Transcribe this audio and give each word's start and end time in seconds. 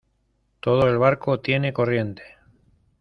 todo 0.61 0.87
el 0.87 0.97
barco 0.97 1.41
tiene 1.41 1.73
corriente. 1.73 2.23